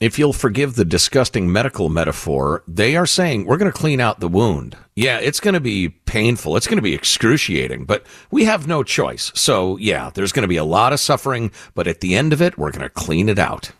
[0.00, 4.20] If you'll forgive the disgusting medical metaphor, they are saying we're going to clean out
[4.20, 4.76] the wound.
[4.94, 6.56] Yeah, it's going to be painful.
[6.56, 9.32] It's going to be excruciating, but we have no choice.
[9.34, 12.40] So, yeah, there's going to be a lot of suffering, but at the end of
[12.40, 13.72] it, we're going to clean it out.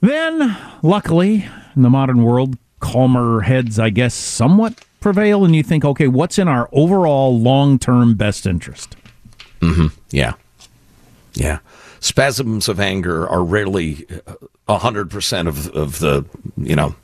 [0.00, 5.84] Then, luckily, in the modern world, calmer heads, I guess, somewhat prevail, and you think,
[5.84, 8.96] okay, what's in our overall long term best interest?
[9.60, 9.88] Mm-hmm.
[10.10, 10.34] Yeah.
[11.34, 11.58] Yeah.
[12.02, 14.34] Spasms of anger are rarely uh,
[14.66, 16.24] a hundred percent of of the
[16.56, 16.96] you know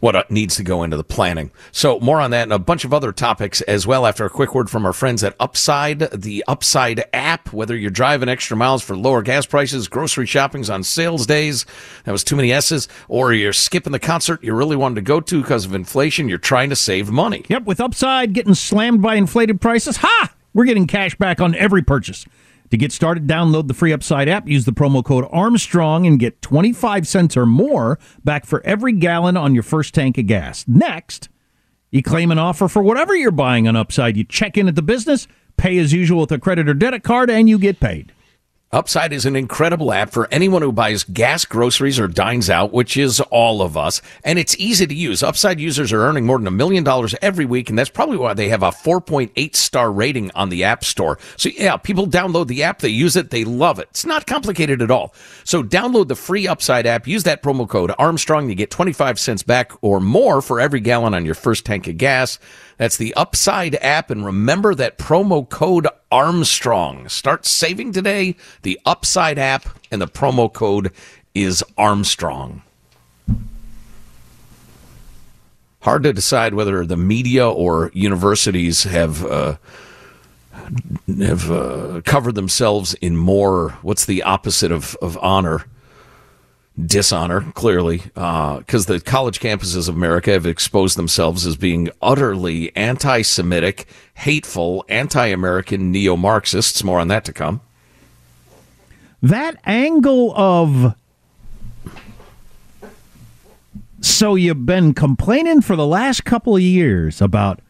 [0.00, 1.52] what uh, needs to go into the planning.
[1.70, 4.52] So more on that and a bunch of other topics as well after a quick
[4.52, 7.52] word from our friends at Upside, the Upside app.
[7.52, 11.64] Whether you're driving extra miles for lower gas prices, grocery shopping's on sales days,
[12.04, 15.20] that was too many S's, or you're skipping the concert you really wanted to go
[15.20, 17.44] to because of inflation, you're trying to save money.
[17.48, 20.34] Yep, with Upside getting slammed by inflated prices, ha!
[20.52, 22.26] We're getting cash back on every purchase.
[22.72, 26.40] To get started, download the free Upside app, use the promo code Armstrong, and get
[26.40, 30.64] 25 cents or more back for every gallon on your first tank of gas.
[30.66, 31.28] Next,
[31.90, 34.16] you claim an offer for whatever you're buying on Upside.
[34.16, 37.28] You check in at the business, pay as usual with a credit or debit card,
[37.28, 38.10] and you get paid.
[38.74, 42.96] Upside is an incredible app for anyone who buys gas, groceries, or dines out, which
[42.96, 44.00] is all of us.
[44.24, 45.22] And it's easy to use.
[45.22, 48.32] Upside users are earning more than a million dollars every week, and that's probably why
[48.32, 51.18] they have a 4.8 star rating on the App Store.
[51.36, 53.88] So, yeah, people download the app, they use it, they love it.
[53.90, 55.12] It's not complicated at all.
[55.44, 59.42] So, download the free Upside app, use that promo code Armstrong, you get 25 cents
[59.42, 62.38] back or more for every gallon on your first tank of gas.
[62.82, 64.10] That's the Upside app.
[64.10, 67.08] And remember that promo code Armstrong.
[67.08, 68.34] Start saving today.
[68.62, 70.90] The Upside app and the promo code
[71.32, 72.62] is Armstrong.
[75.82, 79.58] Hard to decide whether the media or universities have uh,
[81.20, 83.78] have uh, covered themselves in more.
[83.82, 85.66] What's the opposite of, of honor?
[86.80, 92.74] Dishonor, clearly, uh, because the college campuses of America have exposed themselves as being utterly
[92.76, 96.82] anti Semitic, hateful, anti American neo Marxists.
[96.82, 97.60] More on that to come.
[99.22, 100.94] That angle of.
[104.00, 107.60] So you've been complaining for the last couple of years about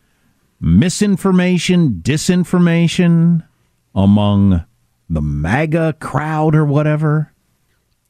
[0.61, 3.47] misinformation, disinformation
[3.95, 4.65] among
[5.11, 7.32] the MAGA crowd or whatever.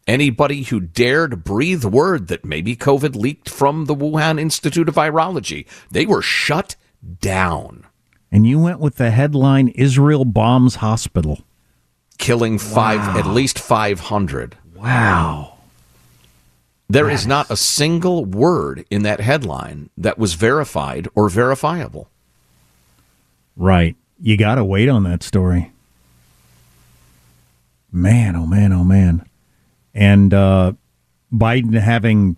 [0.07, 5.67] Anybody who dared breathe word that maybe COVID leaked from the Wuhan Institute of Virology,
[5.91, 6.75] they were shut
[7.21, 7.87] down.
[8.31, 11.43] And you went with the headline Israel bombs hospital.
[12.19, 13.19] Killing five, wow.
[13.19, 14.57] at least 500.
[14.75, 15.59] Wow.
[16.89, 22.11] There is not a single word in that headline that was verified or verifiable.
[23.57, 23.97] Right.
[24.21, 25.73] You got to wait on that story.
[27.91, 29.27] Man, oh man, oh man
[29.95, 30.73] and uh,
[31.33, 32.37] Biden having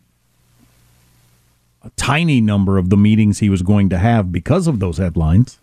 [1.82, 5.60] a tiny number of the meetings he was going to have because of those headlines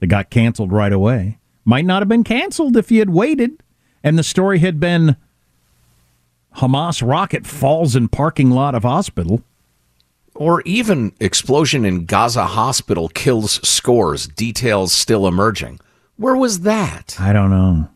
[0.00, 3.62] that got canceled right away might not have been canceled if he had waited
[4.02, 5.16] and the story had been
[6.56, 9.42] Hamas rocket falls in parking lot of hospital.
[10.34, 15.78] Or even explosion in Gaza hospital kills scores, details still emerging.
[16.16, 17.16] Where was that?
[17.20, 17.88] I don't know.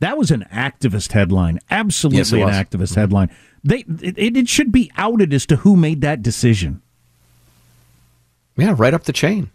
[0.00, 1.60] That was an activist headline.
[1.70, 3.00] Absolutely yes, an activist mm-hmm.
[3.00, 3.30] headline.
[3.64, 6.82] They it, it should be outed as to who made that decision.
[8.56, 9.50] Yeah, right up the chain.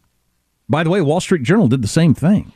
[0.68, 2.52] By the way, Wall Street Journal did the same thing.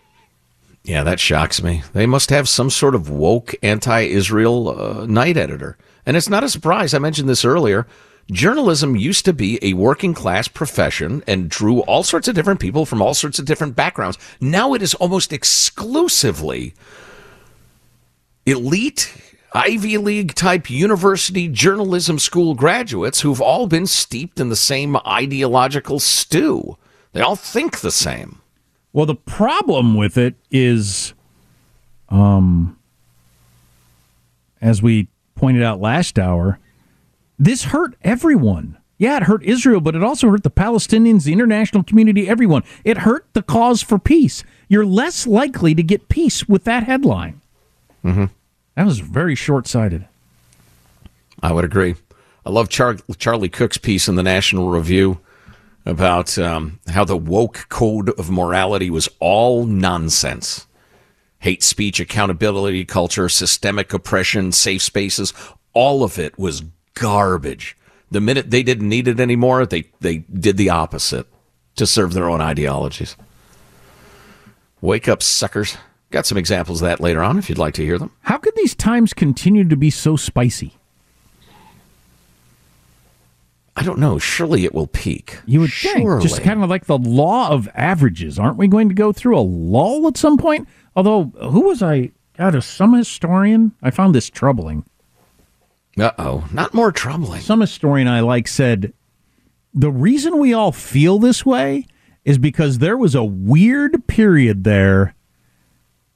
[0.84, 1.82] Yeah, that shocks me.
[1.93, 5.78] They must have some sort of woke anti-Israel uh, night editor.
[6.06, 6.93] And it's not a surprise.
[6.93, 7.88] I mentioned this earlier.
[8.31, 12.86] Journalism used to be a working class profession and drew all sorts of different people
[12.86, 14.17] from all sorts of different backgrounds.
[14.40, 16.73] Now it is almost exclusively
[18.46, 19.13] elite
[19.54, 26.00] Ivy League type university journalism school graduates who've all been steeped in the same ideological
[26.00, 26.77] stew.
[27.13, 28.41] They all think the same.
[28.91, 31.13] Well, the problem with it is,
[32.10, 32.77] um,
[34.62, 36.60] as we pointed out last hour,
[37.39, 38.77] this hurt everyone.
[38.98, 42.63] Yeah, it hurt Israel, but it also hurt the Palestinians, the international community, everyone.
[42.83, 44.43] It hurt the cause for peace.
[44.69, 47.41] You're less likely to get peace with that headline.
[48.06, 48.25] Mm-hmm.
[48.75, 50.06] That was very short sighted.
[51.41, 51.95] I would agree.
[52.45, 55.19] I love Char- Charlie Cooke's piece in the National Review
[55.85, 60.67] about um, how the woke code of morality was all nonsense.
[61.39, 65.33] Hate speech, accountability culture, systemic oppression, safe spaces,
[65.73, 67.75] all of it was garbage.
[68.10, 71.27] The minute they didn't need it anymore, they, they did the opposite
[71.75, 73.15] to serve their own ideologies.
[74.81, 75.77] Wake up, suckers.
[76.15, 78.09] Got some examples of that later on if you'd like to hear them.
[78.21, 80.77] How could these times continue to be so spicy?
[83.75, 84.17] I don't know.
[84.17, 85.39] Surely it will peak.
[85.45, 86.05] You would Surely.
[86.05, 88.39] think, just kind of like the law of averages.
[88.39, 90.69] Aren't we going to go through a lull at some point?
[90.95, 92.11] Although, who was I?
[92.37, 93.73] God, a some historian.
[93.83, 94.85] I found this troubling.
[95.99, 97.41] Uh oh, not more troubling.
[97.41, 98.93] Some historian I like said
[99.73, 101.87] the reason we all feel this way
[102.23, 105.13] is because there was a weird period there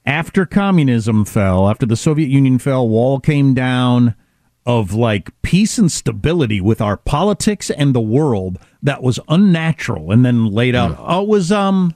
[0.06, 4.14] after communism fell, after the Soviet Union fell, wall came down
[4.66, 10.24] of like peace and stability with our politics and the world that was unnatural and
[10.24, 11.94] then laid out oh it was um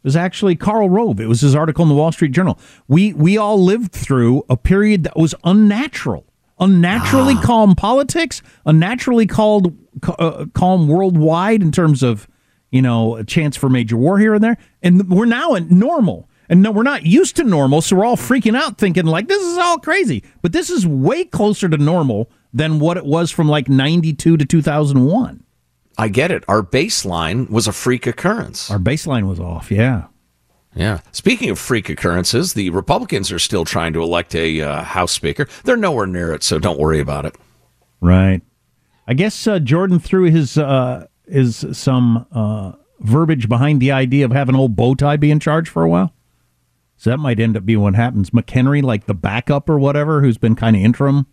[0.00, 1.20] it was actually Karl Rove.
[1.20, 2.58] It was his article in the Wall Street Journal.
[2.88, 6.24] We we all lived through a period that was unnatural,
[6.58, 9.76] unnaturally calm politics, unnaturally called
[10.18, 12.26] uh, calm worldwide in terms of
[12.70, 16.29] you know a chance for major war here and there, and we're now in normal.
[16.50, 19.40] And no, we're not used to normal, so we're all freaking out, thinking like this
[19.40, 20.24] is all crazy.
[20.42, 24.44] But this is way closer to normal than what it was from like '92 to
[24.44, 25.44] 2001.
[25.96, 26.42] I get it.
[26.48, 28.68] Our baseline was a freak occurrence.
[28.68, 29.70] Our baseline was off.
[29.70, 30.06] Yeah.
[30.74, 31.00] Yeah.
[31.12, 35.46] Speaking of freak occurrences, the Republicans are still trying to elect a uh, House Speaker.
[35.64, 37.36] They're nowhere near it, so don't worry about it.
[38.00, 38.40] Right.
[39.06, 44.32] I guess uh, Jordan threw his uh, his some uh, verbiage behind the idea of
[44.32, 46.12] having old bow tie be in charge for a while.
[47.00, 48.28] So that might end up being what happens.
[48.28, 51.26] McHenry, like the backup or whatever, who's been kind of interim.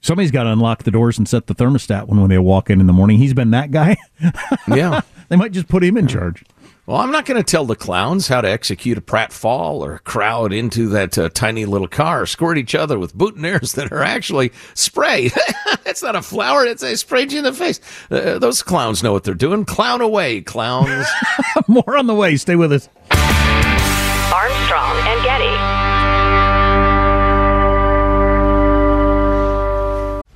[0.00, 2.80] Somebody's got to unlock the doors and set the thermostat when, when they walk in
[2.80, 3.18] in the morning.
[3.18, 3.98] He's been that guy.
[4.66, 5.02] Yeah.
[5.28, 6.44] they might just put him in charge.
[6.86, 10.54] Well, I'm not going to tell the clowns how to execute a pratfall or crowd
[10.54, 15.30] into that uh, tiny little car, squirt each other with boutonnieres that are actually spray.
[15.86, 17.78] It's not a flower; it's a sprayed you in the face.
[18.10, 19.64] Uh, those clowns know what they're doing.
[19.66, 21.06] Clown away, clowns.
[21.68, 22.36] More on the way.
[22.36, 22.88] Stay with us.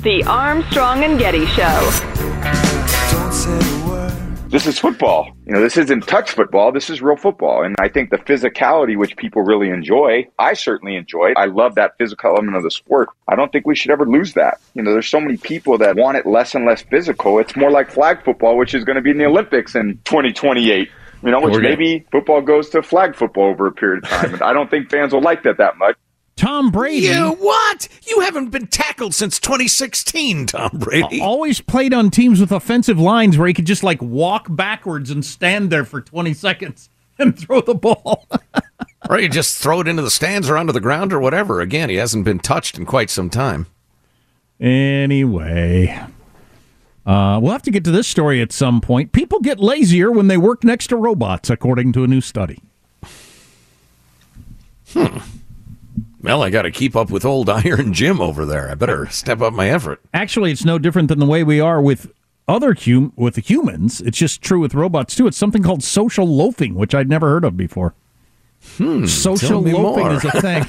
[0.00, 1.90] The Armstrong and Getty Show.
[4.48, 5.36] This is football.
[5.44, 6.70] You know, this isn't touch football.
[6.70, 7.64] This is real football.
[7.64, 11.32] And I think the physicality, which people really enjoy, I certainly enjoy.
[11.36, 13.08] I love that physical element of the sport.
[13.26, 14.60] I don't think we should ever lose that.
[14.74, 17.40] You know, there's so many people that want it less and less physical.
[17.40, 20.88] It's more like flag football, which is going to be in the Olympics in 2028.
[21.24, 24.34] You know, which maybe football goes to flag football over a period of time.
[24.34, 25.96] And I don't think fans will like that that much.
[26.38, 27.06] Tom Brady.
[27.06, 27.88] You what?
[28.06, 31.20] You haven't been tackled since 2016, Tom Brady.
[31.20, 35.24] Always played on teams with offensive lines where he could just like walk backwards and
[35.24, 38.28] stand there for 20 seconds and throw the ball.
[39.10, 41.60] or you just throw it into the stands or onto the ground or whatever.
[41.60, 43.66] Again, he hasn't been touched in quite some time.
[44.60, 45.88] Anyway,
[47.04, 49.10] uh, we'll have to get to this story at some point.
[49.10, 52.60] People get lazier when they work next to robots, according to a new study.
[56.20, 58.70] Well, I got to keep up with old Iron Jim over there.
[58.70, 60.00] I better step up my effort.
[60.12, 62.10] Actually, it's no different than the way we are with
[62.48, 64.00] other hum- with humans.
[64.00, 65.26] It's just true with robots too.
[65.26, 67.94] It's something called social loafing, which I'd never heard of before.
[68.76, 70.12] Hmm, social loafing more.
[70.14, 70.64] is a thing.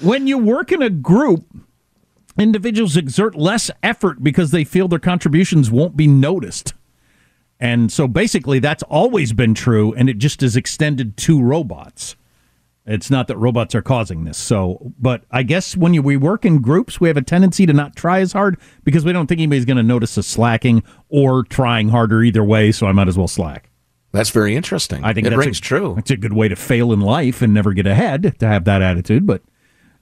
[0.00, 1.44] when you work in a group,
[2.38, 6.72] individuals exert less effort because they feel their contributions won't be noticed.
[7.58, 12.14] And so basically, that's always been true, and it just is extended to robots.
[12.86, 14.38] It's not that robots are causing this.
[14.38, 17.72] So, but I guess when you, we work in groups, we have a tendency to
[17.72, 21.42] not try as hard because we don't think anybody's going to notice us slacking or
[21.42, 22.70] trying harder either way.
[22.70, 23.70] So I might as well slack.
[24.12, 25.04] That's very interesting.
[25.04, 25.96] I think it that's rings a, true.
[25.98, 28.82] It's a good way to fail in life and never get ahead to have that
[28.82, 29.26] attitude.
[29.26, 29.42] But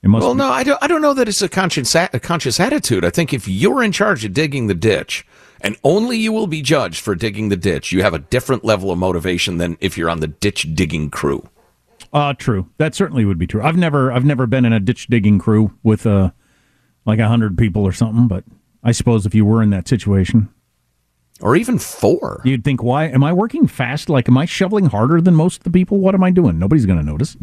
[0.03, 0.23] it must.
[0.23, 0.83] Well, be- no, I don't.
[0.83, 3.05] I don't know that it's a conscious a conscious attitude.
[3.05, 5.27] I think if you're in charge of digging the ditch,
[5.63, 8.91] and only you will be judged for digging the ditch, you have a different level
[8.91, 11.49] of motivation than if you're on the ditch digging crew.
[12.15, 12.71] Uh, true.
[12.79, 13.61] That certainly would be true.
[13.61, 16.31] I've never, I've never been in a ditch digging crew with uh,
[17.05, 18.29] like a hundred people or something.
[18.29, 18.45] But
[18.85, 20.49] I suppose if you were in that situation,
[21.41, 24.09] or even four, you'd think, why am I working fast?
[24.09, 25.99] Like, am I shoveling harder than most of the people?
[25.99, 26.59] What am I doing?
[26.59, 27.37] Nobody's going to notice.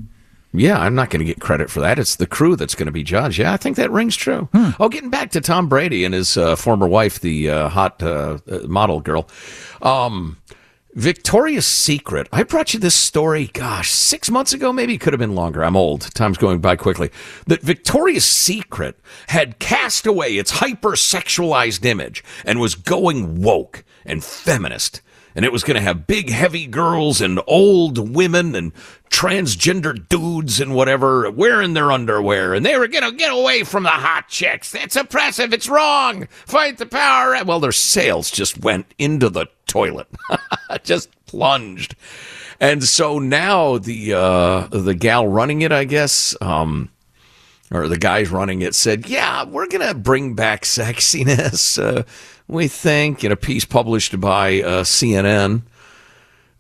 [0.54, 2.00] Yeah, I'm not going to get credit for that.
[2.00, 3.40] It's the crew that's going to be judged.
[3.40, 4.50] Yeah, I think that rings true.
[4.54, 4.72] Hmm.
[4.80, 8.38] Oh, getting back to Tom Brady and his uh, former wife, the uh, hot uh,
[8.50, 9.30] uh, model girl.
[9.82, 10.38] Um,
[10.94, 12.28] Victoria's Secret.
[12.34, 15.64] I brought you this story, gosh, six months ago, maybe it could have been longer.
[15.64, 16.14] I'm old.
[16.14, 17.10] Time's going by quickly.
[17.48, 25.02] That Victoria's Secret had cast away its hypersexualized image and was going woke and feminist.
[25.36, 28.74] And it was going to have big, heavy girls and old women and
[29.10, 32.54] transgender dudes and whatever wearing their underwear.
[32.54, 34.72] And they were going to get away from the hot chicks.
[34.72, 35.54] That's oppressive.
[35.54, 36.28] It's wrong.
[36.46, 37.42] Fight the power.
[37.44, 40.08] Well, their sales just went into the toilet,
[40.84, 41.96] just plunged.
[42.60, 46.90] And so now the uh, the gal running it, I guess, um,
[47.72, 52.04] or the guys running it said, "Yeah, we're gonna bring back sexiness." Uh,
[52.52, 55.64] we think in a piece published by uh, CNN.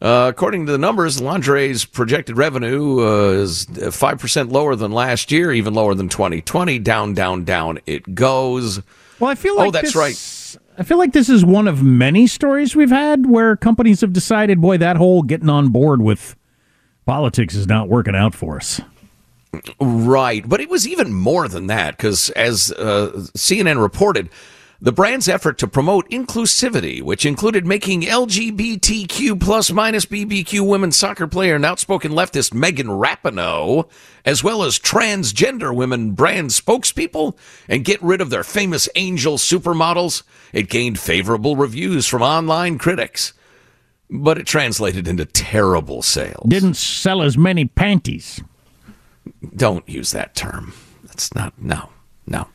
[0.01, 5.31] Uh, according to the numbers, lingerie's projected revenue uh, is five percent lower than last
[5.31, 6.79] year, even lower than 2020.
[6.79, 8.81] Down, down, down it goes.
[9.19, 10.57] Well, I feel like oh, that's this- right.
[10.77, 14.59] I feel like this is one of many stories we've had where companies have decided,
[14.61, 16.35] boy, that whole getting on board with
[17.05, 18.81] politics is not working out for us.
[19.79, 20.47] Right.
[20.47, 24.29] But it was even more than that because, as uh, CNN reported,
[24.83, 31.27] the brand's effort to promote inclusivity, which included making LGBTQ plus minus BBQ women soccer
[31.27, 33.87] player and outspoken leftist Megan Rapinoe,
[34.25, 37.37] as well as transgender women brand spokespeople,
[37.69, 43.33] and get rid of their famous angel supermodels, it gained favorable reviews from online critics.
[44.09, 46.49] But it translated into terrible sales.
[46.49, 48.41] Didn't sell as many panties.
[49.55, 50.73] Don't use that term.
[51.03, 51.89] That's not, no,
[52.27, 52.47] no.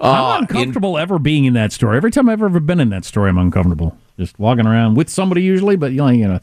[0.00, 1.96] Uh, I'm uncomfortable ever being in that story.
[1.96, 3.96] Every time I've ever been in that story, I'm uncomfortable.
[4.18, 6.40] Just walking around with somebody usually, but you know, you know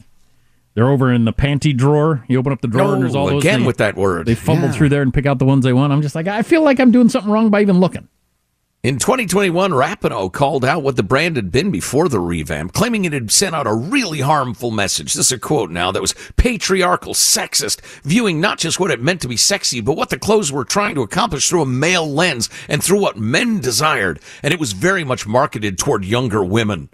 [0.74, 2.24] they're over in the panty drawer.
[2.28, 3.42] You open up the drawer and there's all Oh, those.
[3.42, 4.26] again with that word.
[4.26, 4.72] They fumble Yeah.
[4.72, 5.92] through there and pick out the ones they want.
[5.92, 8.06] I'm just like, I feel like I'm doing something wrong by even looking.
[8.84, 13.12] In 2021, Rapinoe called out what the brand had been before the revamp, claiming it
[13.12, 15.14] had sent out a really harmful message.
[15.14, 19.20] This is a quote now that was patriarchal, sexist, viewing not just what it meant
[19.22, 22.48] to be sexy, but what the clothes were trying to accomplish through a male lens
[22.68, 24.20] and through what men desired.
[24.44, 26.88] And it was very much marketed toward younger women,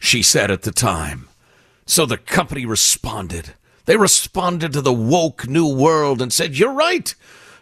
[0.00, 1.28] she said at the time.
[1.86, 3.54] So the company responded.
[3.84, 7.14] They responded to the woke new world and said, You're right.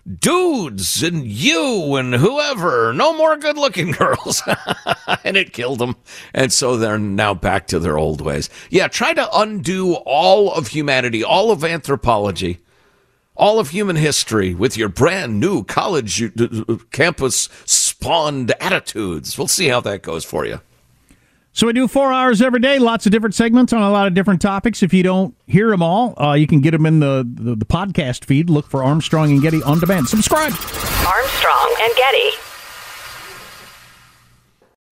[0.06, 4.42] Dudes and you and whoever, no more good looking girls.
[5.24, 5.96] and it killed them.
[6.34, 8.48] And so they're now back to their old ways.
[8.70, 12.60] Yeah, try to undo all of humanity, all of anthropology,
[13.36, 19.36] all of human history with your brand new college uh, campus spawned attitudes.
[19.36, 20.60] We'll see how that goes for you.
[21.52, 24.14] So we do four hours every day, lots of different segments on a lot of
[24.14, 24.82] different topics.
[24.82, 27.66] If you don't hear them all, uh, you can get them in the, the, the
[27.66, 28.48] podcast feed.
[28.48, 30.08] Look for Armstrong and Getty on demand.
[30.08, 30.52] Subscribe.
[30.52, 32.49] Armstrong and Getty.